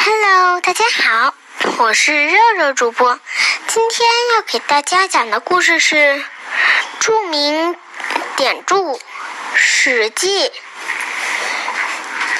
[0.00, 1.34] Hello，大家好，
[1.78, 3.18] 我是肉肉主播。
[3.66, 6.22] 今天要给大家讲的故事是
[7.00, 7.74] 著名
[8.36, 8.76] 典著
[9.56, 10.44] 《史记》。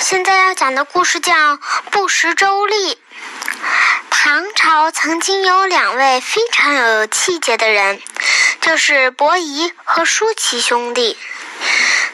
[0.00, 1.32] 现在要讲的故事叫
[1.92, 2.94] 《不食周历》。
[4.10, 8.02] 唐朝曾经有两位非常有气节的人，
[8.60, 11.16] 就是伯夷和叔齐兄弟。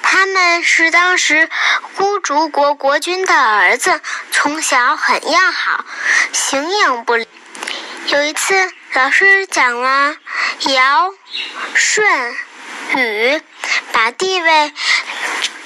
[0.02, 1.48] 他们是当时
[1.96, 4.00] 孤竹国国君的儿子，
[4.42, 5.84] 从小很要好，
[6.32, 7.28] 形影不离。
[8.06, 10.16] 有一次，老师讲了
[10.60, 11.12] 尧、
[11.74, 12.34] 舜、
[12.96, 13.42] 禹
[13.92, 14.72] 把地位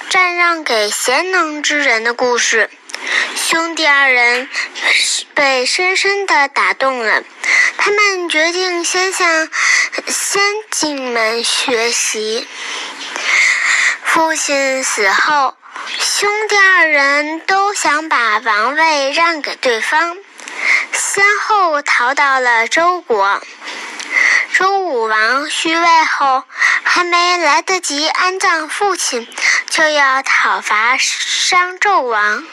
[0.09, 2.69] 禅让给贤能之人的故事，
[3.37, 4.49] 兄弟二人
[5.33, 7.23] 被深深的打动了。
[7.77, 9.49] 他们决定先向
[10.05, 12.45] 先进们学习。
[14.03, 15.55] 父亲死后，
[15.97, 17.54] 兄弟二人都
[17.85, 20.17] 想把王位让给对方，
[20.91, 23.39] 先后逃到了周国。
[24.55, 26.43] 周武王虚位后，
[26.81, 29.27] 还没来得及安葬父亲，
[29.69, 32.43] 就要讨伐商纣王。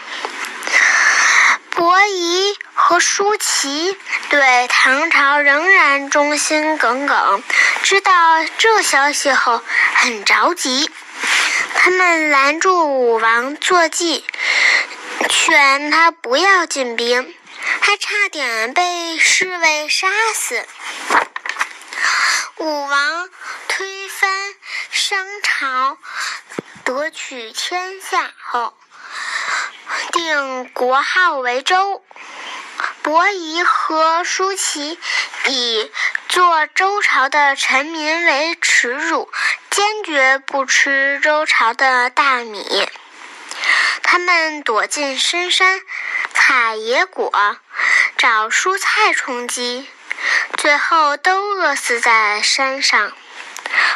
[1.71, 3.97] 伯夷和叔齐
[4.29, 7.43] 对唐朝仍然忠心耿耿，
[7.83, 8.13] 知道
[8.59, 9.63] 这消息后，
[9.95, 10.91] 很着急。
[11.75, 14.25] 他们拦住武王坐骑，
[15.35, 17.35] 劝他不要进兵，
[17.81, 20.65] 还差点被侍卫杀死。
[22.59, 23.31] 武王
[23.67, 24.31] 推翻
[24.91, 25.97] 商朝，
[26.85, 28.75] 夺取天下后，
[30.13, 32.05] 定国号为周。
[33.03, 34.99] 伯夷和叔齐
[35.47, 35.91] 以
[36.29, 39.29] 做周朝的臣民为耻辱。
[39.71, 42.87] 坚决不吃周朝的大米，
[44.13, 45.81] 他们躲进深山
[46.35, 47.33] 采野果，
[48.19, 49.89] 找蔬菜充饥，
[50.59, 53.17] 最后都饿死在山上。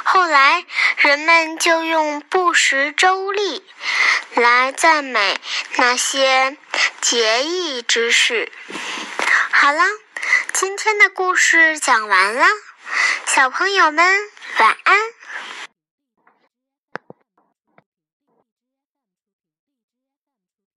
[0.05, 0.65] 后来
[0.97, 3.63] 人们就用不食周历
[4.33, 5.39] 来赞美
[5.75, 6.57] 那些
[7.03, 8.51] 节义之士。
[9.51, 9.83] 好了，
[10.55, 12.47] 今天的故事讲完了，
[13.27, 14.19] 小朋友们
[14.61, 14.99] 晚安。